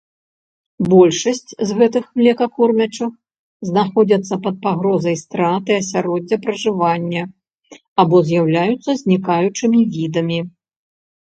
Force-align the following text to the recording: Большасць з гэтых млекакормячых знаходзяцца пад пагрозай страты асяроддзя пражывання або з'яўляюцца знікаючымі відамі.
Большасць 0.91 1.49
з 1.71 1.75
гэтых 1.81 2.05
млекакормячых 2.21 3.11
знаходзяцца 3.69 4.39
пад 4.47 4.55
пагрозай 4.65 5.15
страты 5.23 5.77
асяроддзя 5.83 6.41
пражывання 6.47 7.23
або 8.07 8.17
з'яўляюцца 8.33 8.91
знікаючымі 9.05 9.79
відамі. 10.01 10.39